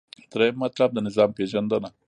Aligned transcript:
دریم 0.31 0.55
مطلب: 0.63 0.89
د 0.93 0.97
نظام 1.07 1.29
پیژندنه 1.37 1.89